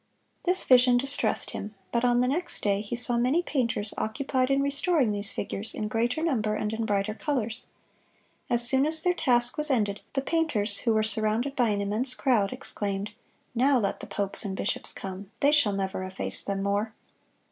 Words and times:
"This 0.45 0.63
vision 0.63 0.97
distressed 0.97 1.51
him: 1.51 1.75
but 1.91 2.03
on 2.03 2.21
the 2.21 2.27
next 2.27 2.63
day 2.63 2.81
he 2.81 2.95
saw 2.95 3.19
many 3.19 3.43
painters 3.43 3.93
occupied 3.99 4.49
in 4.49 4.59
restoring 4.63 5.11
these 5.11 5.31
figures 5.31 5.75
in 5.75 5.87
greater 5.87 6.23
number 6.23 6.55
and 6.55 6.73
in 6.73 6.87
brighter 6.87 7.13
colors. 7.13 7.67
As 8.49 8.67
soon 8.67 8.87
as 8.87 9.03
their 9.03 9.13
task 9.13 9.59
was 9.59 9.69
ended, 9.69 10.01
the 10.13 10.23
painters, 10.23 10.79
who 10.79 10.93
were 10.95 11.03
surrounded 11.03 11.55
by 11.55 11.69
an 11.69 11.81
immense 11.81 12.15
crowd, 12.15 12.51
exclaimed, 12.51 13.11
'Now 13.53 13.77
let 13.77 13.99
the 13.99 14.07
popes 14.07 14.43
and 14.43 14.57
bishops 14.57 14.91
come; 14.91 15.29
they 15.39 15.51
shall 15.51 15.71
never 15.73 16.03
efface 16.03 16.41
them 16.41 16.63
more! 16.63 16.95